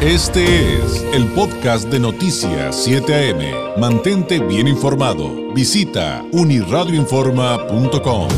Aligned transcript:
Este 0.00 0.76
es 0.76 1.02
el 1.12 1.26
podcast 1.32 1.88
de 1.88 1.98
Noticias 1.98 2.84
7 2.84 3.32
AM. 3.32 3.80
Mantente 3.80 4.38
bien 4.38 4.68
informado. 4.68 5.52
Visita 5.52 6.24
uniradioinforma.com. 6.30 8.28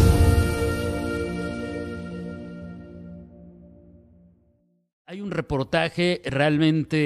Hay 5.05 5.21
un 5.21 5.31
reportaje 5.31 6.23
realmente 6.25 6.97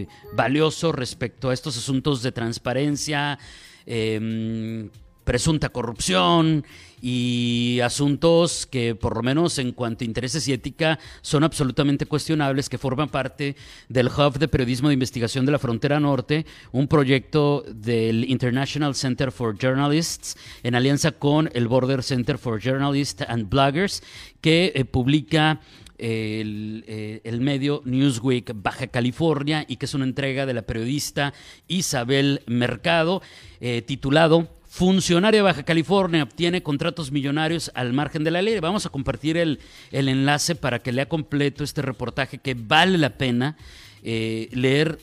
eh, 0.00 0.08
valioso 0.32 0.90
respecto 0.90 1.50
a 1.50 1.52
estos 1.52 1.76
asuntos 1.76 2.22
de 2.22 2.32
transparencia, 2.32 3.38
em, 3.84 4.88
presunta 5.24 5.68
corrupción 5.68 6.64
y 7.00 7.80
asuntos 7.82 8.66
que 8.66 8.94
por 8.94 9.16
lo 9.16 9.22
menos 9.22 9.58
en 9.58 9.72
cuanto 9.72 10.04
a 10.04 10.06
intereses 10.06 10.46
y 10.48 10.52
ética 10.52 10.98
son 11.22 11.44
absolutamente 11.44 12.06
cuestionables, 12.06 12.68
que 12.68 12.78
forman 12.78 13.08
parte 13.08 13.56
del 13.88 14.08
Hub 14.08 14.38
de 14.38 14.48
Periodismo 14.48 14.88
de 14.88 14.94
Investigación 14.94 15.46
de 15.46 15.52
la 15.52 15.58
Frontera 15.58 16.00
Norte, 16.00 16.46
un 16.72 16.88
proyecto 16.88 17.64
del 17.68 18.28
International 18.30 18.94
Center 18.94 19.32
for 19.32 19.56
Journalists 19.56 20.36
en 20.62 20.74
alianza 20.74 21.12
con 21.12 21.50
el 21.54 21.68
Border 21.68 22.02
Center 22.02 22.38
for 22.38 22.60
Journalists 22.60 23.24
and 23.28 23.48
Bloggers, 23.48 24.02
que 24.40 24.72
eh, 24.74 24.84
publica 24.84 25.60
el, 25.98 26.84
eh, 26.86 27.20
el, 27.24 27.40
medio 27.40 27.82
Newsweek 27.84 28.52
Baja 28.54 28.86
California 28.86 29.64
y 29.68 29.76
que 29.76 29.86
es 29.86 29.94
una 29.94 30.04
entrega 30.04 30.46
de 30.46 30.54
la 30.54 30.62
periodista 30.62 31.34
Isabel 31.66 32.42
Mercado, 32.46 33.20
eh, 33.60 33.82
titulado 33.82 34.48
funcionario 34.68 35.38
de 35.38 35.42
Baja 35.42 35.62
California 35.64 36.22
obtiene 36.22 36.62
contratos 36.62 37.10
millonarios 37.10 37.72
al 37.74 37.92
margen 37.92 38.22
de 38.22 38.30
la 38.30 38.42
ley. 38.42 38.60
Vamos 38.60 38.86
a 38.86 38.90
compartir 38.90 39.36
el, 39.36 39.60
el 39.90 40.08
enlace 40.08 40.54
para 40.54 40.78
que 40.78 40.92
lea 40.92 41.08
completo 41.08 41.64
este 41.64 41.82
reportaje 41.82 42.38
que 42.38 42.54
vale 42.54 42.98
la 42.98 43.10
pena 43.10 43.56
eh, 44.02 44.48
leer. 44.52 44.98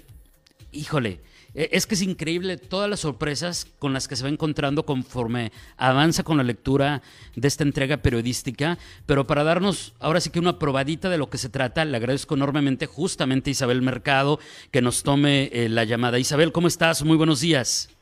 Híjole, 0.72 1.22
e, 1.56 1.70
es 1.72 1.88
que 1.88 1.96
es 1.96 2.02
increíble 2.02 2.58
todas 2.58 2.90
las 2.90 3.00
sorpresas 3.00 3.68
con 3.80 3.94
las 3.94 4.08
que 4.08 4.16
se 4.16 4.24
va 4.24 4.30
encontrando 4.30 4.86
conforme 4.86 5.52
avanza 5.78 6.24
con 6.24 6.38
la 6.38 6.44
lectura 6.44 7.02
de 7.36 7.48
esta 7.48 7.64
entrega 7.64 7.98
periodística. 7.98 8.78
Pero 9.06 9.26
para 9.26 9.44
darnos 9.44 9.94
ahora 10.00 10.22
sí 10.22 10.30
que 10.30 10.40
una 10.40 10.60
probadita 10.60 11.10
de 11.10 11.18
lo 11.18 11.30
que 11.30 11.38
se 11.38 11.50
trata, 11.50 11.86
le 11.86 11.98
agradezco 11.98 12.36
enormemente 12.36 12.86
justamente 12.86 13.50
a 13.50 13.52
Isabel 13.52 13.82
Mercado 13.82 14.40
que 14.72 14.82
nos 14.82 15.04
tome 15.04 15.50
eh, 15.54 15.70
la 15.70 15.86
llamada. 15.86 16.20
Isabel, 16.20 16.52
¿cómo 16.52 16.68
estás? 16.68 17.04
Muy 17.04 17.18
buenos 17.18 17.42
días. 17.42 17.95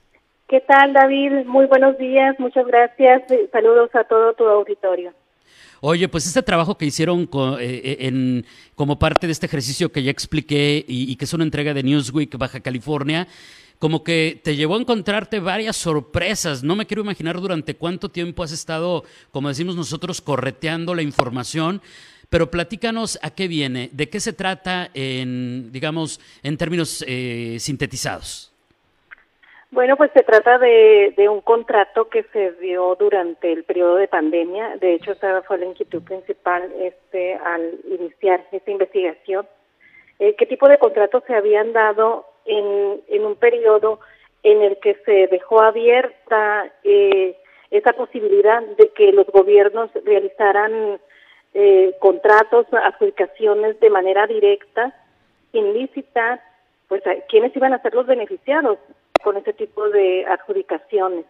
¿Qué 0.47 0.61
tal, 0.61 0.94
David? 0.94 1.45
Muy 1.45 1.66
buenos 1.66 1.97
días, 1.97 2.36
muchas 2.39 2.67
gracias. 2.67 3.23
Saludos 3.52 3.89
a 3.95 4.03
todo 4.03 4.33
tu 4.33 4.45
auditorio. 4.45 5.13
Oye, 5.85 6.08
pues 6.08 6.25
este 6.25 6.41
trabajo 6.41 6.77
que 6.77 6.85
hicieron 6.85 7.30
eh, 7.59 7.81
eh, 7.83 7.97
en, 8.08 8.45
como 8.75 9.00
parte 9.00 9.27
de 9.27 9.33
este 9.33 9.47
ejercicio 9.47 9.91
que 9.91 10.02
ya 10.02 10.11
expliqué 10.11 10.85
y, 10.88 11.13
que 11.17 11.25
es 11.25 11.33
una 11.33 11.44
entrega 11.44 11.73
de 11.73 11.83
Newsweek 11.83 12.38
Baja 12.38 12.61
California, 12.61 13.27
como 13.80 14.02
que 14.02 14.39
te 14.41 14.55
llevó 14.55 14.75
a 14.75 14.80
encontrarte 14.80 15.41
varias 15.41 15.75
sorpresas. 15.75 16.63
No 16.63 16.78
me 16.78 16.85
quiero 16.85 17.02
imaginar 17.02 17.39
durante 17.41 17.75
cuánto 17.75 18.09
tiempo 18.09 18.44
has 18.44 18.53
estado, 18.53 19.03
como 19.31 19.50
decimos 19.50 19.75
nosotros, 19.75 20.22
correteando 20.22 20.95
la 20.95 21.02
información. 21.02 21.81
Pero 22.30 22.50
platícanos 22.50 23.19
a 23.22 23.31
qué 23.31 23.50
viene, 23.50 23.89
de 23.91 24.07
qué 24.09 24.22
se 24.22 24.31
trata 24.31 24.89
en, 24.94 25.69
digamos, 25.73 26.22
en 26.44 26.55
términos 26.57 27.03
eh, 27.07 27.57
sintetizados. 27.59 28.53
Bueno, 29.73 29.97
pues 29.97 30.11
se 30.13 30.21
trata 30.21 30.59
de, 30.59 31.16
un 31.27 31.41
contrato 31.41 32.07
que 32.07 32.21
se 32.31 32.52
dio 32.61 32.93
durante 32.93 33.52
el 33.52 33.63
periodo 33.63 33.95
de 33.95 34.07
pandemia. 34.07 34.77
De 34.77 34.93
hecho, 34.93 35.13
esa 35.13 35.41
fue 35.41 35.57
la 35.57 35.66
inquietud 35.66 36.03
principal 36.03 36.71
este, 36.79 37.33
al 37.33 37.79
iniciar 37.89 38.45
esta 38.51 38.69
investigación. 38.69 39.47
Eh, 40.19 40.35
¿Qué 40.35 40.45
tipo 40.45 40.69
de 40.69 40.77
contratos 40.77 41.23
se 41.25 41.33
habían 41.33 41.73
dado 41.73 42.27
en, 42.45 43.01
en 43.07 43.25
un 43.25 43.35
periodo 43.35 43.99
en 44.44 44.61
el 44.61 44.77
que 44.77 44.94
se 45.05 45.25
dejó 45.25 45.61
abierta 45.63 46.71
eh, 46.83 47.35
esa 47.72 47.94
posibilidad 47.94 48.62
de 48.62 48.89
que 48.89 49.12
los 49.12 49.25
gobiernos 49.25 49.89
realizaran 50.06 51.00
eh, 51.56 51.95
contratos, 52.00 52.67
adjudicaciones 52.72 53.79
de 53.79 53.89
manera 53.89 54.28
directa, 54.28 54.94
ilícita, 55.51 56.44
pues 56.88 57.01
quiénes 57.28 57.56
iban 57.56 57.73
a 57.73 57.81
ser 57.81 57.95
los 57.95 58.06
beneficiados 58.06 58.78
con 59.23 59.38
ese 59.38 59.53
tipo 59.53 59.89
de 59.89 60.25
adjudicaciones. 60.25 61.25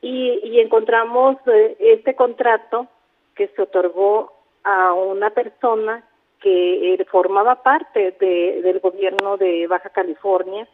Y, 0.00 0.58
encontramos 0.60 1.36
eh, 1.46 1.76
este 1.78 2.14
contrato 2.14 2.88
que 3.34 3.48
se 3.48 3.62
otorgó 3.62 4.32
a 4.64 4.92
una 4.92 5.30
persona 5.30 6.04
que 6.40 6.94
eh, 6.94 7.04
formaba 7.04 7.62
parte 7.62 8.12
del 8.18 8.80
gobierno 8.80 9.36
de 9.36 9.66
Baja 9.68 9.90
California 9.90 10.66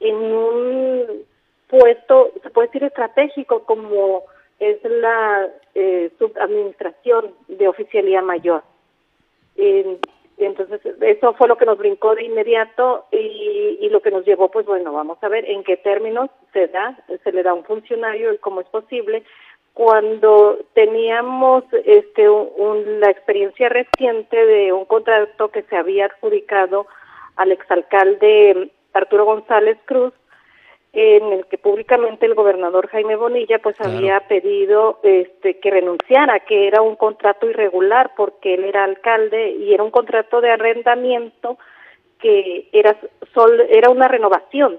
en 0.00 0.16
un 0.16 1.24
puesto, 1.68 2.32
se 2.42 2.50
puede 2.50 2.68
decir 2.68 2.84
estratégico, 2.84 3.62
como 3.64 4.24
es 4.58 4.78
la 4.84 5.48
eh, 5.74 6.10
subadministración 6.18 7.34
de 7.48 7.68
oficialía 7.68 8.20
mayor. 8.20 8.62
Entonces, 10.38 10.80
eso 11.00 11.34
fue 11.34 11.46
lo 11.46 11.56
que 11.56 11.66
nos 11.66 11.78
brincó 11.78 12.14
de 12.14 12.24
inmediato 12.24 13.06
y, 13.12 13.78
y, 13.80 13.88
lo 13.90 14.00
que 14.00 14.10
nos 14.10 14.24
llevó, 14.24 14.50
pues 14.50 14.66
bueno, 14.66 14.92
vamos 14.92 15.18
a 15.22 15.28
ver 15.28 15.48
en 15.48 15.62
qué 15.62 15.76
términos 15.76 16.30
se 16.52 16.68
da, 16.68 16.98
se 17.22 17.32
le 17.32 17.42
da 17.42 17.54
un 17.54 17.64
funcionario 17.64 18.32
y 18.32 18.38
cómo 18.38 18.60
es 18.60 18.66
posible. 18.68 19.22
Cuando 19.74 20.58
teníamos 20.74 21.64
este 21.84 22.28
un, 22.28 23.00
la 23.00 23.10
experiencia 23.10 23.68
reciente 23.68 24.36
de 24.44 24.72
un 24.72 24.84
contrato 24.84 25.50
que 25.50 25.62
se 25.62 25.76
había 25.76 26.06
adjudicado 26.06 26.86
al 27.36 27.52
exalcalde 27.52 28.70
Arturo 28.92 29.24
González 29.24 29.78
Cruz, 29.86 30.12
en 30.92 31.32
el 31.32 31.46
que 31.46 31.56
públicamente 31.56 32.26
el 32.26 32.34
gobernador 32.34 32.88
Jaime 32.88 33.16
Bonilla 33.16 33.58
pues 33.60 33.80
había 33.80 34.20
pedido 34.28 35.00
este 35.02 35.58
que 35.58 35.70
renunciara, 35.70 36.40
que 36.40 36.66
era 36.68 36.82
un 36.82 36.96
contrato 36.96 37.48
irregular 37.48 38.12
porque 38.14 38.54
él 38.54 38.64
era 38.64 38.84
alcalde 38.84 39.52
y 39.52 39.72
era 39.72 39.82
un 39.82 39.90
contrato 39.90 40.42
de 40.42 40.50
arrendamiento 40.50 41.56
que 42.18 42.68
era 42.72 42.96
sol, 43.32 43.60
era 43.70 43.90
una 43.90 44.06
renovación. 44.06 44.78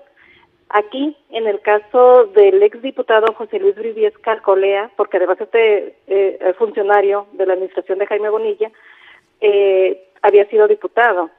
Aquí, 0.70 1.16
en 1.30 1.48
el 1.48 1.62
caso 1.62 2.26
del 2.28 2.62
exdiputado 2.64 3.34
José 3.34 3.60
Luis 3.60 3.76
Brivies 3.76 4.18
Calcolea, 4.20 4.92
porque 4.96 5.18
además 5.18 5.42
este 5.42 5.96
eh, 6.08 6.54
funcionario 6.58 7.28
de 7.34 7.46
la 7.46 7.54
administración 7.54 8.00
de 8.00 8.08
Jaime 8.08 8.30
Bonilla, 8.30 8.72
eh, 9.42 10.08
había 10.22 10.46
sido 10.46 10.68
diputado. 10.68 11.30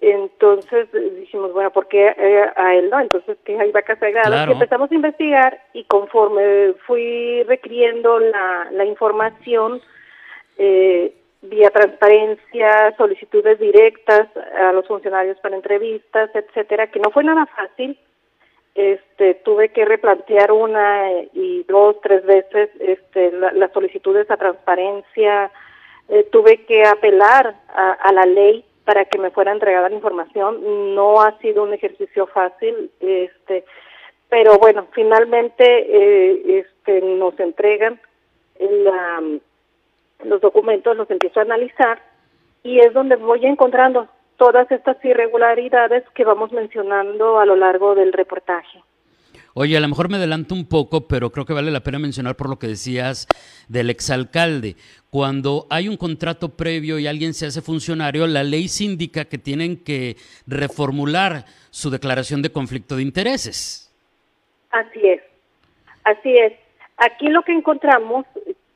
Entonces 0.00 0.88
dijimos, 0.92 1.52
bueno, 1.52 1.70
¿por 1.70 1.86
qué 1.86 2.14
eh, 2.16 2.44
a 2.56 2.74
él 2.74 2.88
no? 2.88 3.00
Entonces, 3.00 3.36
que 3.44 3.60
hay 3.60 3.70
vacas 3.70 3.98
sagradas. 3.98 4.48
Y 4.48 4.52
empezamos 4.52 4.90
a 4.90 4.94
investigar 4.94 5.62
y 5.74 5.84
conforme 5.84 6.72
fui 6.86 7.42
requiriendo 7.42 8.18
la, 8.18 8.68
la 8.70 8.84
información 8.86 9.82
eh, 10.56 11.12
vía 11.42 11.70
transparencia, 11.70 12.94
solicitudes 12.96 13.58
directas 13.58 14.28
a 14.58 14.72
los 14.72 14.86
funcionarios 14.86 15.38
para 15.40 15.56
entrevistas, 15.56 16.30
etcétera, 16.34 16.86
que 16.86 17.00
no 17.00 17.10
fue 17.10 17.24
nada 17.24 17.44
fácil. 17.46 17.98
Este, 18.74 19.34
tuve 19.34 19.70
que 19.70 19.84
replantear 19.84 20.52
una 20.52 21.10
y 21.34 21.64
dos, 21.64 22.00
tres 22.02 22.24
veces 22.24 22.70
este, 22.78 23.32
las 23.32 23.72
solicitudes 23.72 24.30
a 24.30 24.36
transparencia, 24.38 25.50
eh, 26.08 26.26
tuve 26.30 26.64
que 26.64 26.84
apelar 26.84 27.54
a, 27.68 27.92
a 27.92 28.12
la 28.12 28.24
ley 28.24 28.64
para 28.90 29.04
que 29.04 29.20
me 29.20 29.30
fuera 29.30 29.52
entregada 29.52 29.88
la 29.88 29.94
información. 29.94 30.96
No 30.96 31.20
ha 31.20 31.38
sido 31.38 31.62
un 31.62 31.72
ejercicio 31.72 32.26
fácil, 32.26 32.90
este, 32.98 33.64
pero 34.28 34.58
bueno, 34.58 34.88
finalmente 34.90 35.64
eh, 35.64 36.58
este, 36.58 37.00
nos 37.00 37.38
entregan 37.38 38.00
los 40.24 40.40
documentos, 40.40 40.96
los 40.96 41.08
empiezo 41.08 41.38
a 41.38 41.44
analizar 41.44 42.02
y 42.64 42.80
es 42.80 42.92
donde 42.92 43.14
voy 43.14 43.46
encontrando 43.46 44.08
todas 44.36 44.68
estas 44.72 44.96
irregularidades 45.04 46.02
que 46.16 46.24
vamos 46.24 46.50
mencionando 46.50 47.38
a 47.38 47.46
lo 47.46 47.54
largo 47.54 47.94
del 47.94 48.12
reportaje. 48.12 48.82
Oye, 49.54 49.76
a 49.76 49.80
lo 49.80 49.88
mejor 49.88 50.08
me 50.08 50.16
adelanto 50.16 50.54
un 50.54 50.68
poco, 50.68 51.08
pero 51.08 51.30
creo 51.30 51.44
que 51.44 51.52
vale 51.52 51.70
la 51.70 51.80
pena 51.80 51.98
mencionar 51.98 52.36
por 52.36 52.48
lo 52.48 52.58
que 52.58 52.68
decías 52.68 53.26
del 53.68 53.90
exalcalde. 53.90 54.76
Cuando 55.10 55.66
hay 55.70 55.88
un 55.88 55.96
contrato 55.96 56.50
previo 56.50 56.98
y 56.98 57.08
alguien 57.08 57.34
se 57.34 57.46
hace 57.46 57.60
funcionario, 57.60 58.26
la 58.26 58.44
ley 58.44 58.68
sí 58.68 58.84
indica 58.84 59.24
que 59.24 59.38
tienen 59.38 59.82
que 59.82 60.16
reformular 60.46 61.46
su 61.70 61.90
declaración 61.90 62.42
de 62.42 62.52
conflicto 62.52 62.96
de 62.96 63.02
intereses. 63.02 63.92
Así 64.70 65.00
es, 65.02 65.20
así 66.04 66.32
es. 66.36 66.52
Aquí 66.96 67.28
lo 67.28 67.42
que 67.42 67.52
encontramos 67.52 68.26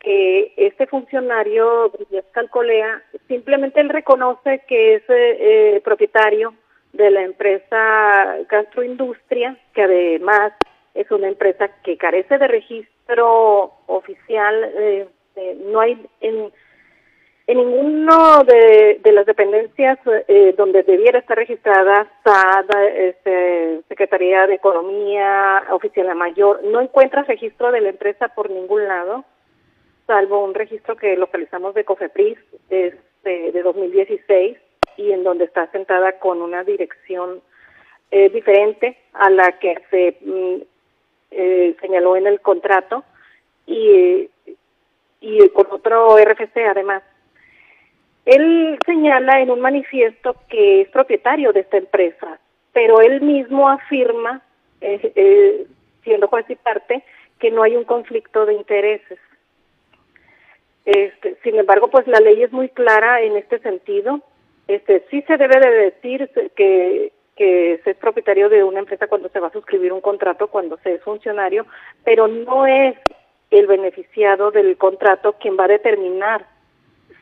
que 0.01 0.53
este 0.57 0.87
funcionario, 0.87 1.93
Calcolea, 2.33 3.03
simplemente 3.29 3.81
él 3.81 3.89
reconoce 3.89 4.63
que 4.69 4.97
es 4.97 5.03
eh, 5.09 5.81
propietario 5.85 6.55
de 6.95 7.11
la 7.11 7.23
empresa 7.23 8.37
Gastroindustria, 8.49 9.57
que 9.75 9.83
además 9.83 10.53
es 10.95 11.11
una 11.11 11.29
empresa 11.29 11.69
que 11.83 11.97
carece 11.97 12.39
de 12.39 12.49
registro 12.49 13.73
oficial, 13.87 14.73
eh, 14.77 15.09
no 15.67 15.81
hay 15.81 16.01
en 16.21 16.53
En 17.47 17.59
ninguno 17.59 18.43
de, 18.45 19.13
las 19.13 19.27
dependencias 19.27 19.99
eh, 20.29 20.55
donde 20.57 20.83
debiera 20.83 21.19
estar 21.19 21.37
registrada 21.37 22.07
SAD, 22.25 22.71
este, 22.97 23.83
Secretaría 23.89 24.47
de 24.47 24.55
Economía, 24.55 25.63
Oficina 25.71 26.15
Mayor, 26.15 26.65
no 26.65 26.81
encuentras 26.81 27.27
registro 27.27 27.71
de 27.71 27.83
la 27.83 27.91
empresa 27.91 28.29
por 28.29 28.49
ningún 28.49 28.89
lado, 28.89 29.25
salvo 30.07 30.43
un 30.43 30.55
registro 30.55 30.97
que 30.97 31.17
localizamos 31.17 31.75
de 31.75 31.85
COFEPRIS 31.85 32.39
este, 32.71 33.53
de 33.53 33.63
2016 33.63 34.57
y 34.97 35.13
en 35.13 35.25
donde 35.25 35.45
está 35.45 35.71
sentada 35.73 36.19
con 36.19 36.43
una 36.43 36.65
dirección 36.65 37.41
eh, 38.11 38.29
diferente 38.31 38.97
a 39.13 39.31
la 39.31 39.59
que 39.59 39.77
se 39.91 40.17
mm, 40.21 40.63
eh, 41.31 41.77
señaló 41.81 42.17
en 42.17 42.27
el 42.27 42.41
contrato 42.41 43.05
y, 43.67 44.29
y 45.21 45.49
con 45.51 45.67
otro 45.71 46.17
RFC 46.17 46.57
además. 46.69 47.03
Él 48.25 48.79
señala 48.87 49.41
en 49.41 49.51
un 49.51 49.61
manifiesto 49.61 50.37
que 50.49 50.83
es 50.83 50.89
propietario 50.89 51.53
de 51.53 51.61
esta 51.61 51.77
empresa, 51.77 52.39
pero 52.73 53.01
él 53.01 53.21
mismo 53.21 53.69
afirma, 53.69 54.43
eh, 54.81 55.13
eh, 55.15 55.67
siendo 56.03 56.29
juez 56.29 56.49
y 56.49 56.55
parte, 56.55 57.03
que 57.39 57.51
no 57.51 57.63
hay 57.63 57.77
un 57.77 57.85
conflicto 57.85 58.47
de 58.47 58.55
intereses. 58.55 59.19
Este, 60.87 61.37
sin 61.43 61.57
embargo, 61.57 61.89
pues 61.89 62.07
la 62.07 62.21
ley 62.21 62.43
es 62.43 62.53
muy 62.53 62.69
clara 62.69 63.21
en 63.21 63.37
este 63.37 63.59
sentido. 63.59 64.21
Este, 64.69 65.05
sí 65.11 65.23
se 65.23 65.37
debe 65.37 65.61
de 65.61 65.71
decir 65.71 66.31
que, 66.57 67.13
que 67.37 67.81
se 67.85 67.91
es 67.91 67.97
propietario 67.97 68.49
de 68.49 68.65
una 68.65 68.81
empresa 68.81 69.07
cuando 69.07 69.29
se 69.29 69.41
va 69.41 69.49
a 69.49 69.53
suscribir 69.53 69.93
un 69.93 70.01
contrato, 70.01 70.49
cuando 70.49 70.79
se 70.79 70.95
es 70.95 71.03
funcionario, 71.03 71.67
pero 72.05 72.29
no 72.29 72.67
es 72.67 72.97
el 73.51 73.67
beneficiado 73.67 74.51
del 74.51 74.77
contrato 74.77 75.35
quien 75.35 75.59
va 75.59 75.65
a 75.65 75.69
determinar 75.69 76.47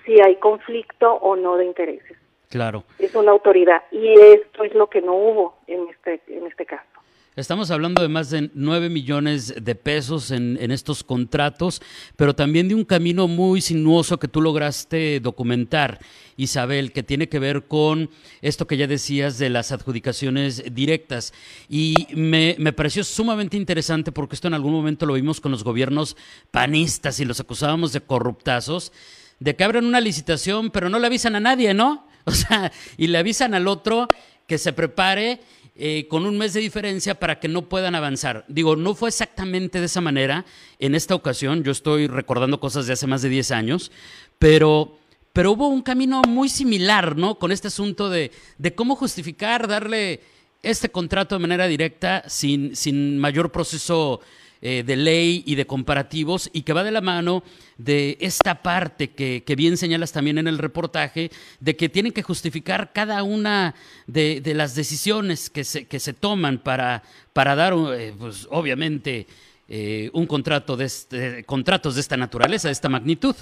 si 0.05 0.21
hay 0.21 0.37
conflicto 0.37 1.13
o 1.13 1.37
no 1.37 1.57
de 1.57 1.67
intereses. 1.67 2.17
Claro. 2.49 2.85
Es 2.99 3.15
una 3.15 3.33
autoridad 3.33 3.83
y 3.91 4.13
esto 4.13 4.65
es 4.65 4.75
lo 4.75 4.89
que 4.89 5.01
no 5.01 5.15
hubo 5.15 5.55
en 5.67 5.89
este 5.89 6.21
en 6.29 6.47
este 6.47 6.67
caso. 6.67 6.92
Estamos 7.35 7.71
hablando 7.71 8.03
de 8.03 8.09
más 8.09 8.29
de 8.29 8.51
9 8.53 8.91
millones 8.91 9.55
de 9.59 9.75
pesos 9.75 10.31
en, 10.31 10.59
en, 10.61 10.71
estos 10.71 11.03
contratos, 11.03 11.81
pero 12.15 12.37
también 12.37 12.69
de 12.69 12.75
un 12.75 12.85
camino 12.85 13.27
muy 13.27 13.63
sinuoso 13.63 14.19
que 14.19 14.29
tú 14.29 14.43
lograste 14.43 15.19
documentar, 15.19 15.99
Isabel, 16.37 16.93
que 16.93 17.03
tiene 17.03 17.31
que 17.31 17.39
ver 17.39 17.65
con 17.65 18.11
esto 18.43 18.67
que 18.67 18.77
ya 18.77 18.87
decías 18.87 19.39
de 19.39 19.49
las 19.49 19.73
adjudicaciones 19.73 20.75
directas. 20.75 21.33
Y 21.71 22.07
me, 22.15 22.55
me 22.59 22.75
pareció 22.75 23.03
sumamente 23.03 23.57
interesante 23.57 24.13
porque 24.13 24.35
esto 24.35 24.49
en 24.49 24.55
algún 24.55 24.73
momento 24.73 25.07
lo 25.07 25.15
vimos 25.15 25.41
con 25.41 25.53
los 25.53 25.65
gobiernos 25.65 26.19
panistas 26.51 27.19
y 27.19 27.25
los 27.25 27.41
acusábamos 27.41 27.95
de 27.95 28.03
corruptazos 28.03 28.93
de 29.41 29.57
que 29.57 29.65
abren 29.65 29.87
una 29.87 30.03
licitación, 30.03 30.71
pero 30.71 30.91
no 30.91 30.99
le 30.99 31.07
avisan 31.07 31.35
a 31.37 31.41
nadie, 31.41 31.73
¿no? 31.73 32.07
O 32.25 32.31
sea, 32.31 32.71
y 32.97 33.09
le 33.09 33.19
avisan 33.19 33.53
al 33.53 33.67
otro 33.67 34.07
que 34.47 34.59
se 34.59 34.73
prepare 34.73 35.41
eh, 35.75 36.07
con 36.09 36.27
un 36.27 36.37
mes 36.37 36.53
de 36.53 36.61
diferencia 36.61 37.19
para 37.19 37.41
que 37.41 37.49
no 37.49 37.69
puedan 37.69 37.95
avanzar. 37.95 38.45
Digo, 38.49 38.77
no 38.77 38.95
fue 38.95 39.09
exactamente 39.09 39.81
de 39.81 39.87
esa 39.87 40.01
manera 40.01 40.45
en 40.79 40.95
esta 40.95 41.15
ocasión, 41.15 41.65
yo 41.65 41.73
estoy 41.73 42.09
recordando 42.09 42.61
cosas 42.61 42.87
de 42.87 42.93
hace 42.93 43.07
más 43.07 43.23
de 43.23 43.31
10 43.31 43.51
años, 43.53 43.91
pero, 44.39 44.99
pero 45.33 45.53
hubo 45.53 45.69
un 45.69 45.83
camino 45.83 46.21
muy 46.29 46.49
similar, 46.49 47.17
¿no? 47.17 47.39
Con 47.39 47.53
este 47.53 47.69
asunto 47.69 48.11
de, 48.11 48.33
de 48.59 48.75
cómo 48.75 48.97
justificar 48.97 49.67
darle 49.67 50.21
este 50.63 50.91
contrato 50.91 51.35
de 51.35 51.41
manera 51.41 51.67
directa 51.67 52.23
sin, 52.29 52.77
sin 52.77 53.19
mayor 53.19 53.51
proceso 53.51 54.21
eh, 54.65 54.85
de 54.85 54.95
ley 54.95 55.43
y 55.45 55.57
de 55.57 55.67
comparativos 55.67 56.49
y 56.53 56.63
que 56.63 56.73
va 56.73 56.85
de 56.85 56.93
la 56.93 57.01
mano 57.01 57.43
de 57.79 58.17
esta 58.21 58.63
parte 58.63 59.11
que, 59.11 59.43
bien 59.57 59.77
señalas 59.77 60.13
también 60.13 60.39
en 60.39 60.47
el 60.47 60.59
reportaje, 60.59 61.31
de 61.59 61.77
que 61.77 61.89
tienen 61.89 62.13
que 62.13 62.23
justificar 62.23 62.93
cada 62.93 63.25
una 63.25 63.75
de, 64.07 64.41
las 64.55 64.77
decisiones 64.77 65.51
que 65.51 65.65
se, 65.65 65.89
que 65.89 65.99
se 65.99 66.13
toman 66.13 66.59
para, 66.59 67.03
para 67.33 67.57
dar, 67.57 67.73
eh, 67.97 68.13
pues 68.17 68.47
obviamente, 68.53 69.27
eh, 69.69 70.11
un 70.13 70.27
contrato 70.27 70.77
de 70.77 70.85
este, 70.85 71.45
contratos 71.45 71.97
de 71.97 72.01
esta 72.01 72.17
naturaleza, 72.17 72.69
de 72.69 72.73
esta 72.73 72.89
magnitud. 72.89 73.35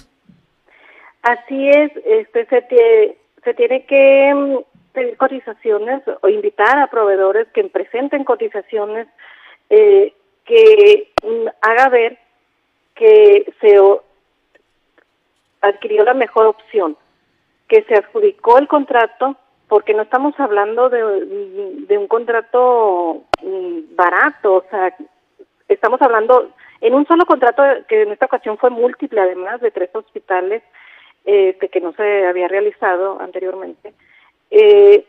Así 1.21 1.69
es, 1.69 1.91
este 2.03 2.47
se, 2.47 3.17
se 3.43 3.53
tiene 3.53 3.85
que 3.85 4.33
mm, 4.33 4.57
pedir 4.93 5.17
cotizaciones 5.17 6.01
o 6.21 6.29
invitar 6.29 6.79
a 6.79 6.87
proveedores 6.87 7.47
que 7.53 7.63
presenten 7.65 8.23
cotizaciones 8.23 9.07
eh, 9.69 10.13
que 10.51 11.07
mm, 11.23 11.47
haga 11.61 11.87
ver 11.87 12.17
que 12.93 13.53
se 13.61 13.79
adquirió 15.61 16.03
la 16.03 16.13
mejor 16.13 16.47
opción, 16.47 16.97
que 17.69 17.83
se 17.83 17.95
adjudicó 17.95 18.57
el 18.57 18.67
contrato, 18.67 19.37
porque 19.69 19.93
no 19.93 20.01
estamos 20.01 20.37
hablando 20.37 20.89
de, 20.89 21.85
de 21.87 21.97
un 21.97 22.07
contrato 22.07 23.23
mm, 23.41 23.95
barato, 23.95 24.55
o 24.55 24.65
sea, 24.69 24.93
estamos 25.69 26.01
hablando 26.01 26.51
en 26.81 26.95
un 26.95 27.07
solo 27.07 27.25
contrato 27.25 27.63
que 27.87 28.01
en 28.01 28.11
esta 28.11 28.25
ocasión 28.25 28.57
fue 28.57 28.71
múltiple, 28.71 29.21
además 29.21 29.61
de 29.61 29.71
tres 29.71 29.89
hospitales 29.93 30.63
este, 31.23 31.69
que 31.69 31.79
no 31.79 31.93
se 31.93 32.27
había 32.27 32.49
realizado 32.49 33.21
anteriormente. 33.21 33.93
Eh, 34.49 35.05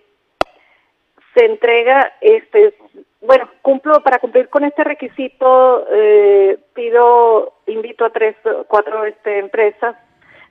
se 1.35 1.45
entrega 1.45 2.13
este 2.21 2.75
bueno, 3.23 3.49
cumplo 3.63 4.03
para 4.03 4.19
cumplir 4.19 4.49
con 4.49 4.65
este 4.65 4.83
requisito, 4.83 5.87
eh, 5.93 6.59
pido, 6.75 7.55
invito 7.67 8.05
a 8.05 8.11
tres, 8.11 8.35
cuatro 8.67 9.05
este, 9.05 9.39
empresas, 9.39 9.97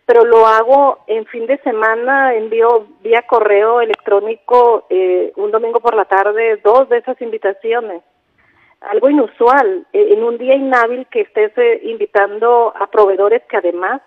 pero 0.06 0.24
lo 0.24 0.48
hago 0.48 1.00
en 1.08 1.26
fin 1.26 1.46
de 1.48 1.58
semana, 1.60 2.34
envío 2.34 2.88
vía 3.02 3.24
correo 3.24 3.82
electrónico 3.82 4.86
eh, 4.90 5.34
un 5.36 5.52
domingo 5.52 5.82
por 5.82 5.96
la 5.96 6.06
tarde 6.06 6.62
dos 6.64 6.88
de 6.90 7.00
esas 7.00 7.22
invitaciones. 7.22 8.04
Algo 8.80 9.10
inusual, 9.10 9.86
eh, 9.92 10.14
en 10.14 10.24
un 10.24 10.38
día 10.38 10.56
inhábil 10.56 11.06
que 11.08 11.22
estés 11.22 11.52
invitando 11.84 12.74
a 12.76 12.88
proveedores 12.88 13.44
que 13.50 13.58
además 13.58 14.02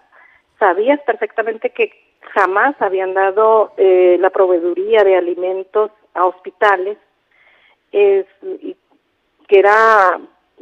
sabías 0.58 1.00
perfectamente 1.00 1.70
que 1.70 1.92
jamás 2.32 2.74
habían 2.80 3.12
dado 3.12 3.74
la 3.76 4.30
proveeduría 4.30 5.04
de 5.04 5.16
alimentos 5.16 5.90
a 6.14 6.26
hospitales 6.26 6.98
es, 7.92 8.26
que 9.48 9.58
era 9.58 10.18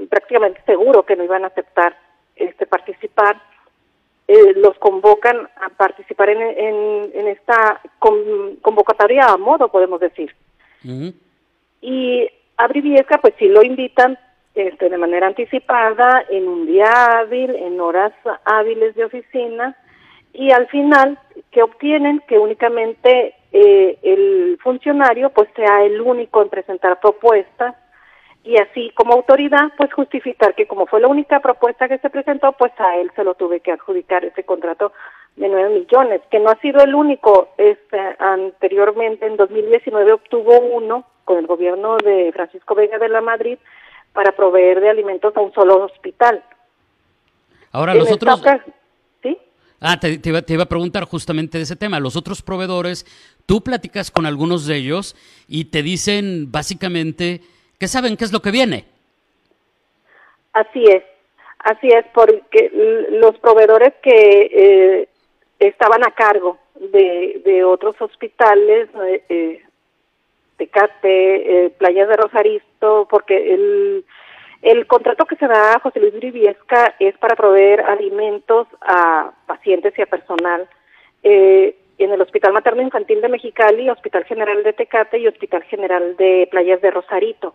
prácticamente 0.08 0.62
seguro 0.66 1.04
que 1.04 1.16
no 1.16 1.24
iban 1.24 1.44
a 1.44 1.48
aceptar 1.48 1.96
este 2.36 2.66
participar, 2.66 3.40
eh, 4.28 4.54
los 4.56 4.78
convocan 4.78 5.48
a 5.56 5.68
participar 5.70 6.30
en, 6.30 6.40
en, 6.40 7.28
esta 7.28 7.80
convocatoria 7.98 9.26
a 9.26 9.36
modo, 9.36 9.68
podemos 9.68 10.00
decir. 10.00 10.34
Y 11.80 12.28
a 12.56 12.66
Briviesca, 12.68 13.18
pues 13.18 13.34
sí 13.38 13.48
lo 13.48 13.62
invitan 13.62 14.18
este, 14.54 14.88
de 14.88 14.98
manera 14.98 15.26
anticipada, 15.26 16.24
en 16.30 16.48
un 16.48 16.66
día 16.66 17.18
hábil, 17.18 17.54
en 17.54 17.80
horas 17.80 18.12
hábiles 18.44 18.94
de 18.94 19.04
oficina, 19.04 19.76
y 20.32 20.50
al 20.50 20.66
final, 20.68 21.18
que 21.50 21.62
obtienen? 21.62 22.22
Que 22.28 22.38
únicamente 22.38 23.34
eh, 23.52 23.98
el 24.02 24.58
funcionario 24.62 25.30
pues 25.30 25.48
sea 25.54 25.84
el 25.84 26.00
único 26.00 26.42
en 26.42 26.48
presentar 26.48 26.98
propuestas 27.00 27.76
y 28.44 28.56
así 28.56 28.90
como 28.94 29.12
autoridad 29.12 29.72
pues 29.76 29.92
justificar 29.92 30.54
que 30.54 30.66
como 30.66 30.86
fue 30.86 31.00
la 31.00 31.08
única 31.08 31.40
propuesta 31.40 31.86
que 31.86 31.98
se 31.98 32.10
presentó 32.10 32.52
pues 32.52 32.72
a 32.78 32.96
él 32.96 33.10
se 33.14 33.24
lo 33.24 33.34
tuve 33.34 33.60
que 33.60 33.72
adjudicar 33.72 34.24
ese 34.24 34.44
contrato 34.44 34.92
de 35.36 35.48
9 35.48 35.80
millones 35.80 36.22
que 36.30 36.40
no 36.40 36.50
ha 36.50 36.56
sido 36.60 36.82
el 36.82 36.94
único. 36.94 37.50
Este 37.58 37.98
anteriormente 38.18 39.26
en 39.26 39.36
2019 39.36 40.12
obtuvo 40.12 40.58
uno 40.58 41.04
con 41.24 41.38
el 41.38 41.46
gobierno 41.46 41.98
de 41.98 42.32
Francisco 42.32 42.74
Vega 42.74 42.98
de 42.98 43.08
la 43.08 43.20
Madrid 43.20 43.58
para 44.12 44.32
proveer 44.32 44.80
de 44.80 44.90
alimentos 44.90 45.36
a 45.36 45.40
un 45.40 45.52
solo 45.52 45.84
hospital. 45.84 46.42
Ahora 47.70 47.94
los 47.94 48.10
otros 48.10 48.42
Ah, 49.84 49.98
te, 49.98 50.20
iba, 50.24 50.62
a 50.62 50.66
preguntar 50.66 51.04
justamente 51.04 51.58
de 51.58 51.64
ese 51.64 51.74
tema. 51.74 51.98
Los 51.98 52.14
otros 52.14 52.40
proveedores, 52.40 53.04
tú 53.46 53.62
platicas 53.62 54.10
con 54.10 54.26
algunos 54.26 54.66
de 54.66 54.76
ellos 54.76 55.16
y 55.48 55.66
te 55.66 55.82
dicen 55.82 56.50
básicamente 56.50 57.40
que 57.78 57.88
saben 57.88 58.16
qué 58.16 58.24
es 58.24 58.32
lo 58.32 58.40
que 58.40 58.50
viene. 58.50 58.84
Así 60.52 60.84
es, 60.84 61.02
así 61.60 61.88
es, 61.88 62.04
porque 62.12 62.70
los 63.10 63.38
proveedores 63.38 63.94
que 64.02 64.50
eh, 64.52 65.08
estaban 65.58 66.04
a 66.04 66.10
cargo 66.12 66.58
de, 66.74 67.64
otros 67.64 67.96
hospitales, 68.00 68.88
eh, 69.06 69.24
eh 69.28 69.62
Tecate, 70.58 71.66
eh, 71.66 71.70
Playas 71.70 72.08
de 72.08 72.16
Rosaristo, 72.16 73.08
porque 73.10 73.54
el 73.54 74.04
el 74.62 74.86
contrato 74.86 75.26
que 75.26 75.36
se 75.36 75.48
da 75.48 75.74
a 75.74 75.80
José 75.80 75.98
Luis 75.98 76.14
Briviesca 76.14 76.94
es 77.00 77.18
para 77.18 77.34
proveer 77.34 77.80
alimentos 77.80 78.68
a 78.80 79.32
pacientes 79.46 79.92
y 79.98 80.02
a 80.02 80.06
personal 80.06 80.68
eh, 81.24 81.76
en 82.04 82.12
el 82.12 82.20
Hospital 82.20 82.52
Materno 82.52 82.82
Infantil 82.82 83.20
de 83.20 83.28
Mexicali, 83.28 83.90
Hospital 83.90 84.24
General 84.24 84.62
de 84.62 84.72
Tecate 84.72 85.18
y 85.18 85.28
Hospital 85.28 85.62
General 85.64 86.16
de 86.16 86.48
Playas 86.50 86.80
de 86.80 86.90
Rosarito. 86.90 87.54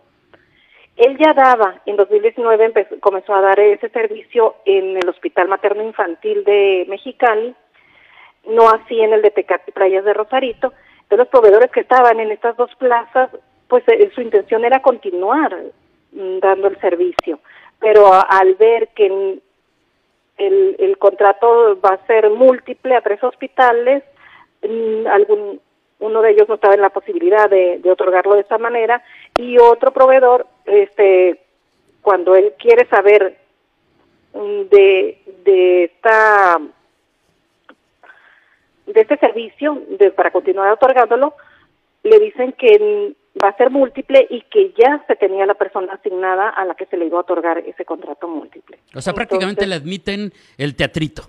Él 0.96 1.16
ya 1.16 1.32
daba, 1.32 1.80
en 1.86 1.96
2019 1.96 2.98
comenzó 3.00 3.34
a 3.34 3.40
dar 3.40 3.60
ese 3.60 3.88
servicio 3.90 4.56
en 4.64 4.96
el 4.96 5.08
Hospital 5.08 5.48
Materno 5.48 5.84
Infantil 5.84 6.42
de 6.44 6.86
Mexicali, 6.88 7.54
no 8.48 8.68
así 8.68 9.00
en 9.00 9.12
el 9.12 9.22
de 9.22 9.30
Tecate 9.30 9.64
y 9.68 9.72
Playas 9.72 10.04
de 10.04 10.14
Rosarito. 10.14 10.72
Entonces 11.02 11.18
los 11.18 11.28
proveedores 11.28 11.70
que 11.70 11.80
estaban 11.80 12.18
en 12.18 12.32
estas 12.32 12.56
dos 12.56 12.74
plazas, 12.76 13.30
pues 13.68 13.84
eh, 13.88 14.10
su 14.14 14.22
intención 14.22 14.64
era 14.64 14.82
continuar 14.82 15.56
mm, 16.12 16.38
dando 16.40 16.68
el 16.68 16.80
servicio, 16.80 17.38
pero 17.78 18.12
al 18.12 18.54
ver 18.56 18.88
que 18.88 19.40
el, 20.36 20.96
contrato 20.98 21.78
va 21.80 21.90
a 21.90 22.06
ser 22.06 22.30
múltiple 22.30 22.96
a 22.96 23.00
tres 23.00 23.22
hospitales, 23.22 24.02
algún 25.10 25.60
uno 26.00 26.22
de 26.22 26.30
ellos 26.30 26.48
no 26.48 26.54
estaba 26.54 26.74
en 26.74 26.80
la 26.80 26.90
posibilidad 26.90 27.50
de, 27.50 27.78
de 27.78 27.90
otorgarlo 27.90 28.34
de 28.34 28.42
esa 28.42 28.58
manera 28.58 29.02
y 29.36 29.58
otro 29.58 29.92
proveedor, 29.92 30.46
este, 30.64 31.40
cuando 32.02 32.36
él 32.36 32.52
quiere 32.58 32.86
saber 32.86 33.36
mm, 34.34 34.62
de, 34.70 35.18
de 35.44 35.84
esta 35.84 36.60
de 38.86 39.00
este 39.02 39.18
servicio 39.18 39.82
de, 39.98 40.10
para 40.12 40.30
continuar 40.30 40.72
otorgándolo, 40.72 41.34
le 42.04 42.18
dicen 42.20 42.52
que 42.52 43.14
va 43.42 43.50
a 43.50 43.56
ser 43.56 43.70
múltiple 43.70 44.26
y 44.30 44.40
que 44.42 44.72
ya 44.78 45.04
se 45.06 45.14
tenía 45.16 45.44
la 45.44 45.54
persona 45.54 45.92
asignada 45.92 46.48
a 46.48 46.64
la 46.64 46.74
que 46.74 46.86
se 46.86 46.96
le 46.96 47.04
iba 47.04 47.18
a 47.18 47.20
otorgar 47.20 47.58
ese 47.58 47.84
contrato 47.84 48.26
múltiple. 48.26 48.78
O 48.94 49.00
sea, 49.02 49.12
prácticamente 49.12 49.66
le 49.66 49.74
admiten 49.74 50.32
el 50.56 50.74
teatrito. 50.74 51.24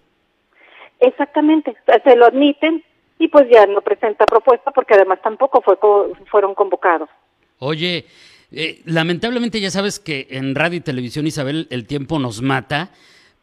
Exactamente, 1.01 1.75
se 2.03 2.15
lo 2.15 2.25
admiten 2.25 2.83
y 3.19 3.27
pues 3.27 3.47
ya 3.51 3.67
no 3.67 3.81
presenta 3.81 4.25
propuesta 4.25 4.71
porque 4.71 4.95
además 4.95 5.19
tampoco 5.21 5.61
fue 5.61 5.77
fueron 6.31 6.55
convocados. 6.55 7.09
Oye, 7.59 8.05
eh, 8.51 8.81
lamentablemente 8.85 9.59
ya 9.59 9.69
sabes 9.69 9.99
que 9.99 10.27
en 10.31 10.55
radio 10.55 10.77
y 10.77 10.81
televisión, 10.81 11.27
Isabel, 11.27 11.67
el 11.69 11.85
tiempo 11.85 12.17
nos 12.17 12.41
mata 12.41 12.91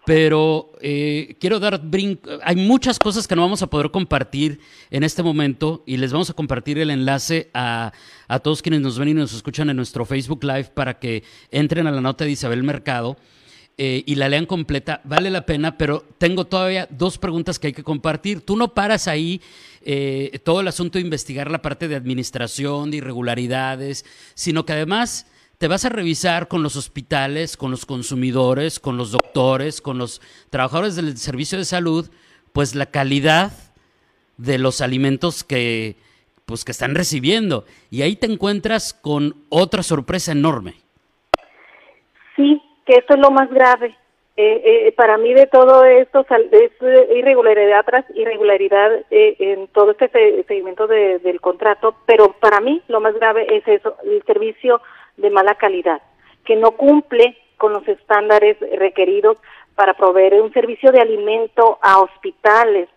pero 0.06 0.70
eh, 0.80 1.36
quiero 1.40 1.58
dar 1.58 1.80
brinco. 1.82 2.30
Hay 2.44 2.54
muchas 2.54 3.00
cosas 3.00 3.26
que 3.26 3.34
no 3.34 3.42
vamos 3.42 3.62
a 3.62 3.66
poder 3.66 3.90
compartir 3.90 4.60
en 4.92 5.02
este 5.02 5.24
momento 5.24 5.82
y 5.84 5.96
les 5.96 6.12
vamos 6.12 6.30
a 6.30 6.32
compartir 6.32 6.78
el 6.78 6.90
enlace 6.90 7.50
a, 7.52 7.92
a, 8.28 8.38
todos 8.38 8.62
quienes 8.62 8.82
nos 8.82 9.00
ven 9.00 9.08
y 9.08 9.14
nos 9.14 9.34
escuchan 9.34 9.68
en 9.68 9.76
nuestro 9.76 10.04
Facebook 10.04 10.44
Live 10.44 10.70
para 10.74 11.00
que 11.00 11.24
entren 11.50 11.88
a 11.88 11.90
la 11.90 12.00
nota 12.00 12.24
de 12.24 12.30
Isabel 12.30 12.62
Mercado 12.62 13.16
eh, 13.78 14.02
y 14.06 14.14
la 14.14 14.28
lean 14.28 14.46
completa. 14.46 15.00
Vale 15.04 15.30
la 15.30 15.44
pena, 15.44 15.76
pero 15.76 16.04
tengo 16.18 16.46
todavía 16.46 16.88
dos 16.90 17.18
preguntas 17.18 17.58
que 17.58 17.68
hay 17.68 17.72
que 17.72 17.82
compartir. 17.82 18.40
Tú 18.40 18.56
no 18.56 18.72
paras 18.72 19.06
ahí 19.06 19.40
eh, 19.82 20.40
todo 20.44 20.60
el 20.60 20.68
asunto 20.68 20.98
de 20.98 21.04
investigar 21.04 21.50
la 21.50 21.62
parte 21.62 21.86
de 21.86 21.94
administración, 21.94 22.90
de 22.90 22.98
irregularidades, 22.98 24.04
sino 24.34 24.64
que 24.64 24.72
además 24.72 25.26
te 25.58 25.68
vas 25.68 25.84
a 25.84 25.90
revisar 25.90 26.48
con 26.48 26.62
los 26.62 26.76
hospitales, 26.76 27.56
con 27.56 27.70
los 27.70 27.86
consumidores, 27.86 28.80
con 28.80 28.96
los 28.96 29.10
doctores, 29.10 29.80
con 29.80 29.98
los 29.98 30.20
trabajadores 30.50 30.96
del 30.96 31.16
servicio 31.16 31.58
de 31.58 31.64
salud, 31.64 32.10
pues 32.52 32.74
la 32.74 32.86
calidad 32.86 33.52
de 34.38 34.58
los 34.58 34.80
alimentos 34.80 35.44
que, 35.44 35.96
pues, 36.44 36.64
que 36.64 36.72
están 36.72 36.94
recibiendo. 36.94 37.64
Y 37.90 38.02
ahí 38.02 38.16
te 38.16 38.26
encuentras 38.26 38.92
con 38.94 39.36
otra 39.48 39.82
sorpresa 39.82 40.32
enorme. 40.32 40.74
Sí, 42.36 42.60
que 42.86 42.94
esto 42.94 43.14
es 43.14 43.20
lo 43.20 43.30
más 43.30 43.50
grave. 43.50 43.94
Eh, 44.38 44.88
eh, 44.88 44.92
para 44.92 45.16
mí 45.16 45.32
de 45.32 45.46
todo 45.46 45.84
esto 45.84 46.26
es 46.52 46.70
irregularidad 47.14 47.84
tras 47.86 48.04
irregularidad 48.14 48.92
eh, 49.10 49.34
en 49.38 49.66
todo 49.68 49.92
este 49.92 50.44
seguimiento 50.44 50.86
del 50.86 51.40
contrato, 51.40 51.94
pero 52.04 52.32
para 52.32 52.60
mí 52.60 52.82
lo 52.88 53.00
más 53.00 53.14
grave 53.14 53.46
es 53.56 53.66
eso, 53.66 53.96
el 54.04 54.22
servicio 54.24 54.82
de 55.16 55.30
mala 55.30 55.54
calidad, 55.54 56.02
que 56.44 56.54
no 56.54 56.72
cumple 56.72 57.38
con 57.56 57.72
los 57.72 57.88
estándares 57.88 58.58
requeridos 58.78 59.38
para 59.74 59.94
proveer 59.94 60.40
un 60.40 60.52
servicio 60.52 60.92
de 60.92 61.00
alimento 61.00 61.78
a 61.80 62.00
hospitales. 62.00 62.88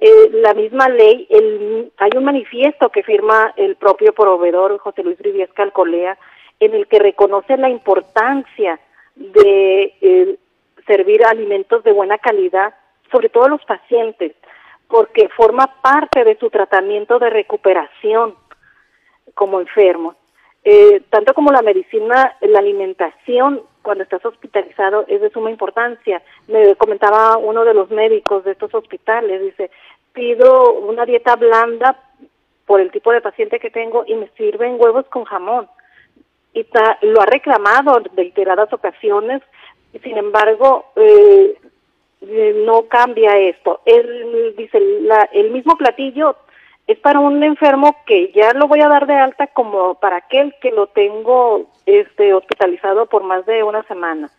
Eh, 0.00 0.30
la 0.32 0.52
misma 0.54 0.88
ley, 0.88 1.26
el, 1.30 1.92
hay 1.98 2.10
un 2.16 2.24
manifiesto 2.24 2.90
que 2.90 3.02
firma 3.02 3.52
el 3.56 3.76
propio 3.76 4.12
proveedor 4.12 4.76
José 4.78 5.02
Luis 5.02 5.18
Riviesca 5.18 5.62
Alcolea, 5.62 6.18
en 6.60 6.74
el 6.74 6.86
que 6.88 6.98
reconoce 6.98 7.56
la 7.56 7.68
importancia 7.68 8.78
de 9.14 9.94
eh, 10.00 10.38
servir 10.86 11.24
alimentos 11.24 11.82
de 11.84 11.92
buena 11.92 12.18
calidad, 12.18 12.74
sobre 13.10 13.28
todo 13.28 13.44
a 13.44 13.48
los 13.48 13.64
pacientes, 13.64 14.32
porque 14.88 15.28
forma 15.30 15.66
parte 15.82 16.24
de 16.24 16.36
su 16.38 16.50
tratamiento 16.50 17.18
de 17.18 17.30
recuperación 17.30 18.34
como 19.34 19.60
enfermos. 19.60 20.16
Eh, 20.62 21.02
tanto 21.10 21.34
como 21.34 21.52
la 21.52 21.62
medicina, 21.62 22.36
la 22.40 22.58
alimentación 22.58 23.62
cuando 23.82 24.02
estás 24.02 24.24
hospitalizado 24.24 25.04
es 25.08 25.20
de 25.20 25.30
suma 25.30 25.50
importancia. 25.50 26.22
Me 26.48 26.74
comentaba 26.76 27.36
uno 27.36 27.64
de 27.64 27.74
los 27.74 27.90
médicos 27.90 28.44
de 28.44 28.52
estos 28.52 28.74
hospitales, 28.74 29.42
dice, 29.42 29.70
pido 30.14 30.72
una 30.72 31.04
dieta 31.04 31.36
blanda 31.36 32.00
por 32.66 32.80
el 32.80 32.90
tipo 32.90 33.12
de 33.12 33.20
paciente 33.20 33.60
que 33.60 33.70
tengo 33.70 34.04
y 34.06 34.14
me 34.14 34.28
sirven 34.36 34.76
huevos 34.78 35.06
con 35.06 35.24
jamón. 35.24 35.68
Y 36.54 36.66
lo 37.02 37.20
ha 37.20 37.26
reclamado 37.26 37.98
en 37.98 38.16
reiteradas 38.16 38.72
ocasiones, 38.72 39.42
sin 40.02 40.16
embargo, 40.16 40.86
eh, 40.96 41.58
no 42.64 42.86
cambia 42.86 43.36
esto. 43.38 43.80
Él 43.84 44.54
dice, 44.56 44.80
la, 45.02 45.28
el 45.32 45.50
mismo 45.50 45.76
platillo 45.76 46.36
es 46.86 46.98
para 46.98 47.18
un 47.18 47.42
enfermo 47.42 47.96
que 48.06 48.30
ya 48.32 48.52
lo 48.52 48.68
voy 48.68 48.80
a 48.80 48.88
dar 48.88 49.06
de 49.06 49.14
alta 49.14 49.46
como 49.48 49.94
para 49.94 50.16
aquel 50.16 50.54
que 50.60 50.70
lo 50.70 50.86
tengo 50.88 51.70
este 51.86 52.34
hospitalizado 52.34 53.06
por 53.06 53.24
más 53.24 53.46
de 53.46 53.62
una 53.62 53.82
semana. 53.84 54.30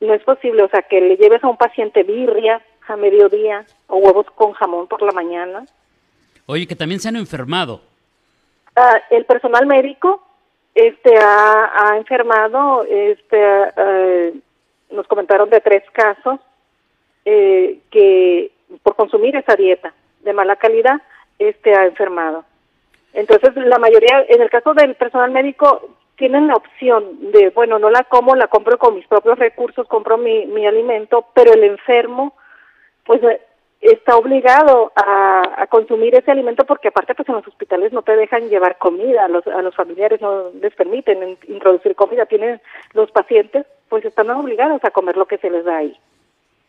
No 0.00 0.12
es 0.12 0.22
posible, 0.24 0.62
o 0.62 0.68
sea, 0.68 0.82
que 0.82 1.00
le 1.00 1.16
lleves 1.16 1.42
a 1.44 1.48
un 1.48 1.56
paciente 1.56 2.02
birria 2.02 2.60
a 2.86 2.96
mediodía 2.96 3.64
o 3.86 3.96
huevos 3.96 4.26
con 4.34 4.52
jamón 4.52 4.88
por 4.88 5.00
la 5.02 5.12
mañana. 5.12 5.64
Oye, 6.46 6.66
que 6.66 6.76
también 6.76 7.00
se 7.00 7.08
han 7.08 7.16
enfermado. 7.16 7.80
Ah, 8.76 9.00
el 9.10 9.24
personal 9.24 9.66
médico 9.66 10.23
este 10.74 11.16
ha, 11.16 11.94
enfermado, 11.96 12.84
este 12.84 13.38
eh, 13.76 14.34
nos 14.90 15.06
comentaron 15.06 15.48
de 15.50 15.60
tres 15.60 15.84
casos 15.92 16.40
eh, 17.24 17.78
que 17.90 18.50
por 18.82 18.96
consumir 18.96 19.36
esa 19.36 19.54
dieta 19.54 19.94
de 20.22 20.32
mala 20.32 20.56
calidad 20.56 21.00
este 21.38 21.74
ha 21.74 21.84
enfermado. 21.84 22.44
Entonces, 23.12 23.54
la 23.56 23.78
mayoría, 23.78 24.24
en 24.28 24.42
el 24.42 24.50
caso 24.50 24.74
del 24.74 24.96
personal 24.96 25.30
médico, 25.30 25.96
tienen 26.16 26.48
la 26.48 26.54
opción 26.54 27.30
de, 27.32 27.50
bueno, 27.50 27.78
no 27.78 27.90
la 27.90 28.04
como, 28.04 28.34
la 28.34 28.48
compro 28.48 28.78
con 28.78 28.96
mis 28.96 29.06
propios 29.06 29.38
recursos, 29.38 29.86
compro 29.86 30.18
mi, 30.18 30.46
mi 30.46 30.66
alimento, 30.66 31.26
pero 31.34 31.52
el 31.52 31.62
enfermo, 31.62 32.34
pues 33.04 33.20
está 33.92 34.16
obligado 34.16 34.92
a, 34.96 35.66
consumir 35.70 36.14
ese 36.14 36.30
alimento 36.30 36.64
porque 36.64 36.88
aparte 36.88 37.14
pues 37.14 37.28
en 37.28 37.34
los 37.34 37.48
hospitales 37.48 37.92
no 37.92 38.02
te 38.02 38.16
dejan 38.16 38.48
llevar 38.48 38.78
comida, 38.78 39.24
a 39.24 39.28
los, 39.28 39.46
a 39.46 39.60
los 39.60 39.74
familiares 39.74 40.20
no 40.20 40.50
les 40.60 40.74
permiten 40.74 41.36
introducir 41.48 41.94
comida, 41.96 42.26
tienen 42.26 42.60
los 42.92 43.10
pacientes 43.10 43.66
pues 43.88 44.04
están 44.04 44.30
obligados 44.30 44.82
a 44.84 44.90
comer 44.90 45.16
lo 45.16 45.26
que 45.26 45.38
se 45.38 45.50
les 45.50 45.64
da 45.64 45.78
ahí. 45.78 45.98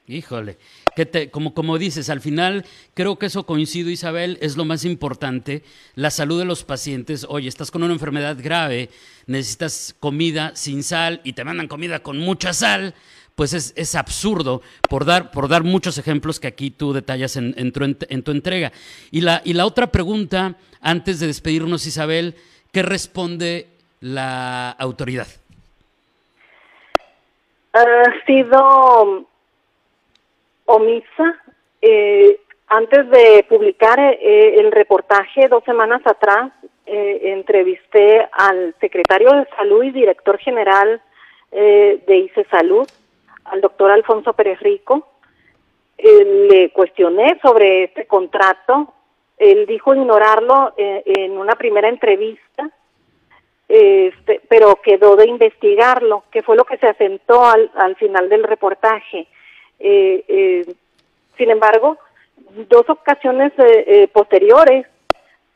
Híjole, 0.08 0.58
que 0.96 1.08
te, 1.08 1.32
como, 1.32 1.56
como 1.56 1.80
dices, 1.80 2.12
al 2.12 2.22
final 2.22 2.64
creo 2.94 3.18
que 3.18 3.26
eso 3.26 3.48
coincido, 3.48 3.90
Isabel, 3.90 4.38
es 4.40 4.56
lo 4.56 4.64
más 4.64 4.86
importante, 4.86 5.64
la 5.96 6.12
salud 6.12 6.38
de 6.38 6.46
los 6.46 6.64
pacientes. 6.64 7.26
Oye, 7.28 7.50
estás 7.50 7.72
con 7.72 7.82
una 7.82 7.94
enfermedad 7.94 8.38
grave, 8.40 8.90
necesitas 9.26 9.96
comida 10.00 10.56
sin 10.56 10.84
sal 10.84 11.22
y 11.24 11.34
te 11.34 11.44
mandan 11.44 11.68
comida 11.68 12.04
con 12.04 12.20
mucha 12.20 12.54
sal, 12.54 12.94
pues 13.36 13.54
es, 13.54 13.96
absurdo, 13.96 14.62
por 14.90 15.06
dar, 15.06 15.32
por 15.32 15.50
dar 15.50 15.64
muchos 15.64 15.98
ejemplos 15.98 16.40
que 16.40 16.48
aquí 16.48 16.72
tú 16.72 16.94
detallas 16.94 17.36
en, 17.36 17.72
tu, 17.74 17.84
en 17.84 18.24
tu, 18.24 18.32
entrega. 18.32 18.72
Y 19.12 19.22
la, 19.22 19.42
y 19.44 19.54
la 19.54 19.66
otra 19.66 19.88
pregunta, 19.88 20.56
antes 20.82 21.20
de 21.20 21.28
despedirnos, 21.28 21.86
Isabel, 21.86 22.36
¿qué 22.72 22.82
responde 22.82 23.68
la 24.00 24.72
autoridad? 24.72 25.28
Ha 27.74 28.26
sido 28.26 29.28
omisa. 30.66 31.42
Eh, 31.82 32.40
antes 32.68 33.10
de 33.10 33.46
publicar 33.50 34.00
eh, 34.00 34.60
el 34.60 34.72
reportaje 34.72 35.48
dos 35.50 35.64
semanas 35.66 36.02
atrás, 36.06 36.52
eh, 36.86 37.34
entrevisté 37.34 38.28
al 38.32 38.76
secretario 38.80 39.32
de 39.32 39.48
Salud 39.58 39.84
y 39.84 39.92
director 39.92 40.38
general 40.38 41.02
de 41.52 42.18
ICE 42.18 42.44
Salud, 42.52 42.86
al 43.46 43.62
doctor 43.62 43.92
Alfonso 43.92 44.34
Pérez 44.34 44.60
Rico. 44.60 45.08
le 45.98 46.72
cuestioné 46.72 47.40
sobre 47.42 47.86
este 47.86 48.06
contrato. 48.06 48.94
Él 49.38 49.66
dijo 49.66 49.94
ignorarlo 49.94 50.74
en 50.78 51.38
una 51.38 51.56
primera 51.56 51.90
entrevista, 51.90 52.70
este, 53.68 54.42
pero 54.48 54.76
quedó 54.82 55.16
de 55.16 55.28
investigarlo, 55.28 56.24
que 56.32 56.44
fue 56.44 56.56
lo 56.56 56.66
que 56.66 56.78
se 56.78 56.88
asentó 56.88 57.46
al, 57.46 57.72
al 57.76 57.96
final 57.96 58.30
del 58.30 58.44
reportaje. 58.44 59.28
Eh, 59.80 60.24
eh, 60.28 60.74
sin 61.38 61.50
embargo, 61.50 61.98
dos 62.70 62.90
ocasiones 62.90 63.52
eh, 63.58 64.08
posteriores 64.14 64.88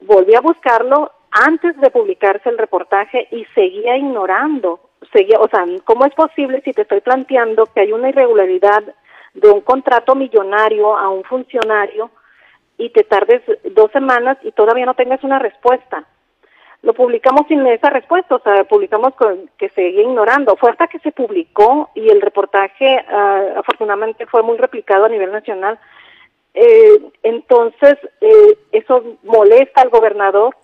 volví 0.01 0.35
a 0.35 0.41
buscarlo 0.41 1.11
antes 1.31 1.79
de 1.79 1.91
publicarse 1.91 2.49
el 2.49 2.57
reportaje 2.57 3.27
y 3.31 3.45
seguía 3.55 3.95
ignorando. 3.95 4.79
Seguía, 5.13 5.39
o 5.39 5.47
sea, 5.47 5.65
¿cómo 5.85 6.05
es 6.05 6.13
posible 6.13 6.61
si 6.63 6.71
te 6.73 6.83
estoy 6.83 7.01
planteando 7.01 7.65
que 7.67 7.81
hay 7.81 7.91
una 7.91 8.09
irregularidad 8.09 8.83
de 9.33 9.49
un 9.49 9.61
contrato 9.61 10.15
millonario 10.15 10.97
a 10.97 11.09
un 11.09 11.23
funcionario 11.23 12.11
y 12.77 12.89
te 12.89 13.03
tardes 13.03 13.41
dos 13.71 13.91
semanas 13.91 14.37
y 14.41 14.51
todavía 14.51 14.85
no 14.85 14.93
tengas 14.93 15.23
una 15.23 15.37
respuesta. 15.37 16.05
Lo 16.81 16.93
publicamos 16.93 17.45
sin 17.49 17.67
esa 17.67 17.89
respuesta, 17.89 18.35
o 18.35 18.39
sea, 18.39 18.63
publicamos 18.63 19.13
con, 19.15 19.49
que 19.57 19.67
seguía 19.69 20.01
ignorando. 20.01 20.55
Fue 20.55 20.71
hasta 20.71 20.87
que 20.87 20.99
se 20.99 21.11
publicó 21.11 21.89
y 21.93 22.07
el 22.09 22.21
reportaje 22.21 23.03
ah, 23.09 23.55
afortunadamente 23.57 24.25
fue 24.27 24.43
muy 24.43 24.57
replicado 24.57 25.05
a 25.05 25.09
nivel 25.09 25.31
nacional. 25.31 25.77
Eh, 26.53 27.01
entonces, 27.23 27.97
eh, 28.21 28.57
eso 28.71 29.17
molesta 29.23 29.81
al 29.81 29.89
gobernador. 29.89 30.55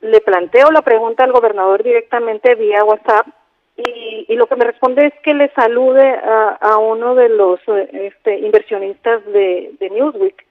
Le 0.00 0.20
planteo 0.20 0.70
la 0.70 0.82
pregunta 0.82 1.24
al 1.24 1.32
gobernador 1.32 1.82
directamente 1.82 2.54
vía 2.54 2.84
WhatsApp 2.84 3.26
y, 3.76 4.34
lo 4.36 4.46
que 4.46 4.56
me 4.56 4.64
responde 4.64 5.06
es 5.06 5.14
que 5.22 5.34
le 5.34 5.50
salude 5.50 6.02
a, 6.02 6.78
uno 6.78 7.14
de 7.14 7.28
los 7.28 7.60
eh, 7.68 8.10
este, 8.12 8.38
inversionistas 8.38 9.24
de, 9.26 9.76
Newsweek. 9.90 10.46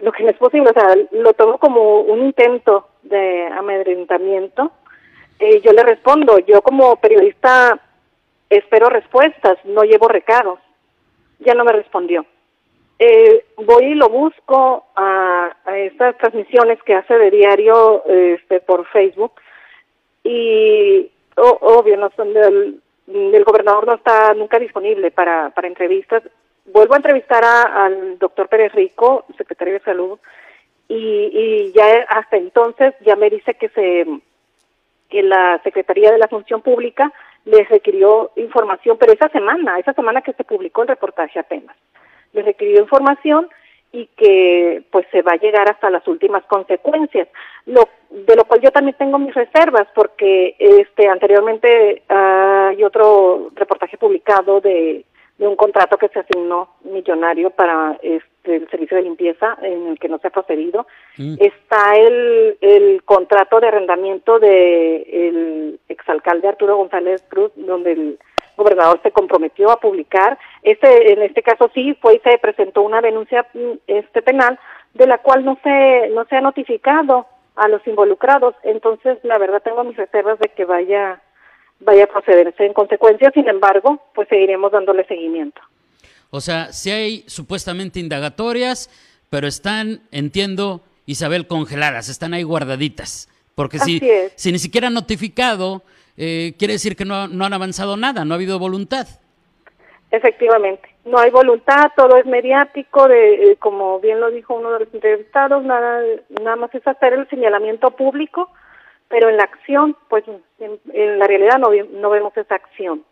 Lo 0.00 0.12
que 0.12 0.22
no 0.22 0.30
es 0.30 0.36
posible, 0.36 0.70
o 0.70 0.72
sea, 0.72 0.94
lo 1.12 1.32
tomo 1.32 1.58
como 1.58 2.00
un 2.00 2.20
intento 2.20 2.88
de 3.02 3.46
amedrentamiento. 3.46 4.70
Eh, 5.38 5.60
yo 5.62 5.72
le 5.72 5.82
respondo, 5.82 6.38
yo 6.40 6.60
como 6.62 6.96
periodista 6.96 7.80
espero 8.50 8.88
respuestas, 8.90 9.58
no 9.64 9.82
llevo 9.82 10.08
recados. 10.08 10.58
Ya 11.38 11.54
no 11.54 11.64
me 11.64 11.72
respondió. 11.72 12.26
Eh, 13.02 13.46
voy 13.56 13.84
y 13.86 13.94
lo 13.94 14.10
busco 14.10 14.84
a, 14.94 15.56
a, 15.64 15.78
estas 15.78 16.18
transmisiones 16.18 16.82
que 16.82 16.94
hace 16.94 17.16
de 17.16 17.30
diario 17.30 18.04
este, 18.06 18.60
por 18.60 18.86
Facebook 18.88 19.32
y 20.22 21.10
obvio, 21.36 21.96
no 21.96 22.10
son 22.14 22.34
del, 22.34 22.78
el 23.06 23.44
gobernador 23.44 23.86
no 23.86 23.94
está 23.94 24.34
nunca 24.34 24.58
disponible 24.58 25.10
para, 25.10 25.48
para 25.48 25.68
entrevistas. 25.68 26.22
Vuelvo 26.66 26.92
a 26.92 26.98
entrevistar 26.98 27.42
al 27.42 28.18
doctor 28.18 28.48
Pérez 28.48 28.72
Rico, 28.74 29.24
secretario 29.38 29.74
de 29.74 29.80
Salud, 29.80 30.18
y, 30.86 31.30
y 31.32 31.72
ya 31.72 32.04
hasta 32.06 32.36
entonces 32.36 32.94
ya 33.00 33.16
me 33.16 33.30
dice 33.30 33.54
que 33.54 33.70
se 33.70 34.06
que 35.08 35.22
la 35.22 35.58
Secretaría 35.64 36.12
de 36.12 36.18
la 36.18 36.28
Función 36.28 36.60
Pública 36.60 37.12
les 37.46 37.66
requirió 37.70 38.30
información, 38.36 38.98
pero 39.00 39.14
esa 39.14 39.28
semana, 39.30 39.78
esa 39.78 39.94
semana 39.94 40.20
que 40.20 40.34
se 40.34 40.44
publicó 40.44 40.82
el 40.82 40.88
reportaje 40.88 41.38
apenas, 41.38 41.74
les 42.32 42.44
requirió 42.44 42.80
información 42.80 43.48
y 43.92 44.06
que 44.16 44.82
pues 44.90 45.06
se 45.10 45.22
va 45.22 45.32
a 45.32 45.40
llegar 45.40 45.68
hasta 45.68 45.90
las 45.90 46.06
últimas 46.06 46.44
consecuencias 46.44 47.28
lo 47.66 47.88
de 48.10 48.36
lo 48.36 48.44
cual 48.44 48.60
yo 48.60 48.70
también 48.70 48.96
tengo 48.96 49.18
mis 49.18 49.34
reservas 49.34 49.88
porque 49.94 50.54
este 50.58 51.08
anteriormente 51.08 52.02
hay 52.08 52.82
otro 52.84 53.50
reportaje 53.54 53.98
publicado 53.98 54.60
de, 54.60 55.04
de 55.38 55.46
un 55.46 55.56
contrato 55.56 55.96
que 55.98 56.08
se 56.08 56.20
asignó 56.20 56.70
millonario 56.84 57.50
para 57.50 57.98
este 58.02 58.30
el 58.44 58.68
servicio 58.70 58.96
de 58.96 59.02
limpieza 59.02 59.56
en 59.62 59.88
el 59.88 59.98
que 59.98 60.08
no 60.08 60.18
se 60.18 60.28
ha 60.28 60.30
procedido 60.30 60.86
mm. 61.18 61.34
está 61.40 61.96
el, 61.96 62.56
el 62.60 63.02
contrato 63.04 63.60
de 63.60 63.68
arrendamiento 63.68 64.38
de 64.38 65.02
el 65.02 65.80
exalcalde 65.88 66.48
Arturo 66.48 66.76
González 66.76 67.24
Cruz 67.28 67.50
donde 67.56 67.92
el 67.92 68.18
gobernador 68.60 69.00
se 69.02 69.10
comprometió 69.10 69.70
a 69.70 69.80
publicar. 69.80 70.38
Este, 70.62 71.12
en 71.12 71.22
este 71.22 71.42
caso 71.42 71.70
sí 71.74 71.96
fue 72.00 72.16
y 72.16 72.18
se 72.20 72.38
presentó 72.38 72.82
una 72.82 73.00
denuncia 73.00 73.46
mm, 73.52 73.78
este 73.86 74.22
penal 74.22 74.58
de 74.94 75.06
la 75.06 75.18
cual 75.18 75.44
no 75.44 75.58
se 75.62 76.08
no 76.10 76.24
se 76.26 76.36
ha 76.36 76.40
notificado 76.40 77.26
a 77.56 77.68
los 77.68 77.84
involucrados. 77.86 78.54
Entonces, 78.62 79.18
la 79.22 79.38
verdad 79.38 79.62
tengo 79.62 79.84
mis 79.84 79.96
reservas 79.96 80.38
de 80.38 80.48
que 80.48 80.64
vaya 80.64 81.20
vaya 81.80 82.04
a 82.04 82.06
procederse 82.06 82.64
en 82.64 82.74
consecuencia. 82.74 83.30
Sin 83.32 83.48
embargo, 83.48 84.02
pues 84.14 84.28
seguiremos 84.28 84.72
dándole 84.72 85.04
seguimiento. 85.06 85.60
O 86.30 86.40
sea, 86.40 86.72
si 86.72 86.90
hay 86.90 87.24
supuestamente 87.26 87.98
indagatorias, 87.98 88.90
pero 89.30 89.46
están, 89.46 90.02
entiendo, 90.12 90.82
Isabel, 91.06 91.46
congeladas, 91.46 92.08
están 92.08 92.34
ahí 92.34 92.42
guardaditas. 92.42 93.28
Porque 93.54 93.78
si, 93.78 94.00
si 94.36 94.52
ni 94.52 94.58
siquiera 94.58 94.86
han 94.86 94.94
notificado, 94.94 95.82
eh, 96.16 96.54
quiere 96.58 96.74
decir 96.74 96.96
que 96.96 97.04
no, 97.04 97.28
no 97.28 97.44
han 97.44 97.52
avanzado 97.52 97.96
nada, 97.96 98.24
no 98.24 98.34
ha 98.34 98.36
habido 98.36 98.58
voluntad. 98.58 99.06
Efectivamente, 100.10 100.88
no 101.04 101.18
hay 101.18 101.30
voluntad, 101.30 101.92
todo 101.96 102.16
es 102.16 102.26
mediático, 102.26 103.06
de, 103.06 103.52
eh, 103.52 103.56
como 103.56 104.00
bien 104.00 104.20
lo 104.20 104.30
dijo 104.30 104.54
uno 104.54 104.72
de 104.72 104.80
los 104.80 104.94
entrevistados, 104.94 105.62
nada, 105.62 106.02
nada 106.42 106.56
más 106.56 106.74
es 106.74 106.86
hacer 106.86 107.12
el 107.12 107.28
señalamiento 107.28 107.92
público, 107.92 108.50
pero 109.08 109.28
en 109.28 109.36
la 109.36 109.44
acción, 109.44 109.96
pues 110.08 110.24
en, 110.58 111.18
la 111.18 111.26
realidad 111.26 111.58
no, 111.58 111.70
no 111.92 112.10
vemos 112.10 112.36
esa 112.36 112.56
acción. 112.56 113.04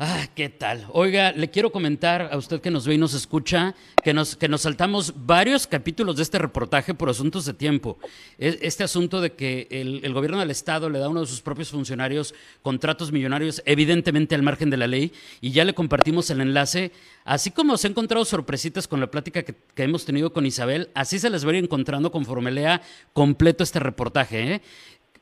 Ah, 0.00 0.28
¿qué 0.32 0.48
tal? 0.48 0.86
Oiga, 0.92 1.32
le 1.32 1.50
quiero 1.50 1.72
comentar 1.72 2.28
a 2.30 2.36
usted 2.36 2.60
que 2.60 2.70
nos 2.70 2.86
ve 2.86 2.94
y 2.94 2.98
nos 2.98 3.14
escucha 3.14 3.74
que 4.04 4.14
nos, 4.14 4.36
que 4.36 4.46
nos 4.46 4.60
saltamos 4.60 5.12
varios 5.26 5.66
capítulos 5.66 6.14
de 6.14 6.22
este 6.22 6.38
reportaje 6.38 6.94
por 6.94 7.10
asuntos 7.10 7.44
de 7.46 7.52
tiempo. 7.52 7.98
E, 8.38 8.60
este 8.62 8.84
asunto 8.84 9.20
de 9.20 9.32
que 9.32 9.66
el, 9.72 10.12
gobierno 10.12 10.38
del 10.38 10.52
Estado 10.52 10.88
le 10.88 11.00
da 11.00 11.06
a 11.06 11.08
uno 11.08 11.22
de 11.22 11.26
sus 11.26 11.40
propios 11.40 11.70
funcionarios 11.70 12.32
contratos 12.62 13.10
millonarios, 13.10 13.60
evidentemente 13.66 14.36
al 14.36 14.42
margen 14.44 14.70
de 14.70 14.76
la 14.76 14.86
ley, 14.86 15.12
y 15.40 15.50
ya 15.50 15.64
le 15.64 15.74
compartimos 15.74 16.30
el 16.30 16.42
enlace. 16.42 16.92
Así 17.24 17.50
como 17.50 17.76
se 17.76 17.88
ha 17.88 17.90
encontrado 17.90 18.24
sorpresitas 18.24 18.86
con 18.86 19.00
la 19.00 19.10
plática 19.10 19.42
que, 19.42 19.56
que 19.74 19.82
hemos 19.82 20.04
tenido 20.04 20.32
con 20.32 20.46
Isabel, 20.46 20.90
así 20.94 21.18
se 21.18 21.28
les 21.28 21.44
va 21.44 21.50
a 21.50 21.56
ir 21.56 21.64
encontrando 21.64 22.12
conforme 22.12 22.52
lea 22.52 22.82
completo 23.12 23.64
este 23.64 23.80
reportaje. 23.80 24.52
¿eh? 24.52 24.62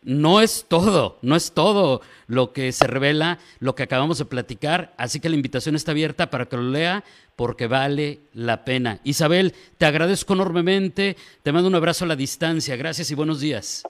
No 0.07 0.41
es 0.41 0.67
todo, 0.69 1.19
no 1.21 1.37
es 1.37 1.53
todo 1.53 2.01
lo 2.29 2.53
que 2.53 2.73
se 2.73 2.87
revela, 2.87 3.39
lo 3.59 3.75
que 3.75 3.83
acabamos 3.83 4.19
de 4.19 4.25
platicar, 4.25 4.95
así 4.97 5.21
que 5.21 5.29
la 5.29 5.35
invitación 5.35 5.75
está 5.75 5.91
abierta 5.91 6.31
para 6.31 6.47
que 6.47 6.57
lo 6.57 6.63
lea 6.63 7.03
porque 7.35 7.67
vale 7.67 8.21
la 8.33 8.65
pena. 8.65 9.01
Isabel, 9.05 9.53
te 9.79 9.85
agradezco 9.85 10.33
enormemente, 10.33 11.17
te 11.43 11.53
mando 11.53 11.69
un 11.69 11.75
abrazo 11.75 12.05
a 12.05 12.09
la 12.09 12.17
distancia, 12.17 12.77
gracias 12.77 13.11
y 13.11 13.15
buenos 13.15 13.41
días. 13.41 13.83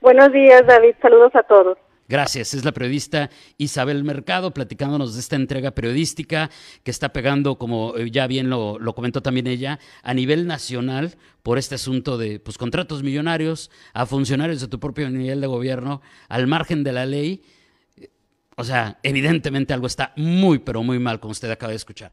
Buenos 0.00 0.30
días, 0.32 0.66
David, 0.66 0.94
saludos 1.00 1.34
a 1.34 1.42
todos. 1.42 1.78
Gracias. 2.06 2.52
Es 2.52 2.64
la 2.64 2.72
periodista 2.72 3.30
Isabel 3.56 4.04
Mercado 4.04 4.52
platicándonos 4.52 5.14
de 5.14 5.20
esta 5.20 5.36
entrega 5.36 5.70
periodística 5.70 6.50
que 6.82 6.90
está 6.90 7.12
pegando, 7.12 7.56
como 7.56 7.96
eh, 7.96 8.10
ya 8.10 8.26
bien 8.26 8.50
lo, 8.50 8.78
comentó 8.94 9.22
también 9.22 9.46
ella, 9.46 9.78
a 10.02 10.12
nivel 10.12 10.46
nacional 10.46 11.16
por 11.42 11.58
este 11.58 11.76
asunto 11.76 12.18
de 12.18 12.40
pues, 12.40 12.58
contratos 12.58 13.02
millonarios 13.02 13.70
a 13.94 14.04
funcionarios 14.04 14.60
de 14.60 14.68
tu 14.68 14.78
propio 14.78 15.08
nivel 15.08 15.40
de 15.40 15.46
gobierno 15.46 16.02
al 16.28 16.46
margen 16.46 16.84
de 16.84 16.92
la 16.92 17.06
ley. 17.06 17.42
O 18.56 18.64
sea, 18.64 18.98
evidentemente 19.02 19.72
algo 19.72 19.86
está 19.86 20.12
muy, 20.16 20.58
pero 20.58 20.82
muy 20.82 20.98
mal, 20.98 21.20
como 21.20 21.32
usted 21.32 21.50
acaba 21.50 21.70
de 21.70 21.76
escuchar. 21.76 22.12